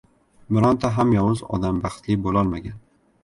Bironta 0.55 0.89
ham 0.95 1.11
yovuz 1.17 1.43
odam 1.57 1.81
baxtli 1.83 2.17
bo‘lolmagan. 2.29 2.81